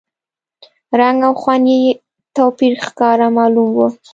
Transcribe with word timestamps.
رنګ 0.99 1.19
او 1.27 1.33
خوند 1.41 1.65
کې 1.67 1.75
یې 1.85 1.91
توپیر 2.35 2.73
ښکاره 2.85 3.27
معلوم 3.37 3.69
و. 3.73 3.79